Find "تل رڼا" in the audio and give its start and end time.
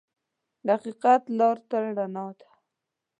1.69-2.25